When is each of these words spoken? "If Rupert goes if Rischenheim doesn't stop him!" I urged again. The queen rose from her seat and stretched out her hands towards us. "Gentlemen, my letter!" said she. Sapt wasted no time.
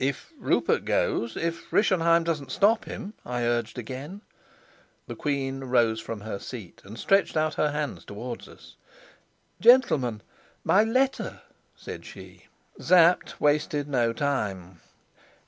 "If 0.00 0.32
Rupert 0.36 0.84
goes 0.84 1.36
if 1.36 1.72
Rischenheim 1.72 2.24
doesn't 2.24 2.50
stop 2.50 2.86
him!" 2.86 3.14
I 3.24 3.44
urged 3.44 3.78
again. 3.78 4.22
The 5.06 5.14
queen 5.14 5.60
rose 5.60 6.00
from 6.00 6.22
her 6.22 6.40
seat 6.40 6.82
and 6.82 6.98
stretched 6.98 7.36
out 7.36 7.54
her 7.54 7.70
hands 7.70 8.04
towards 8.04 8.48
us. 8.48 8.74
"Gentlemen, 9.60 10.22
my 10.64 10.82
letter!" 10.82 11.42
said 11.76 12.04
she. 12.04 12.46
Sapt 12.80 13.40
wasted 13.40 13.86
no 13.86 14.12
time. 14.12 14.80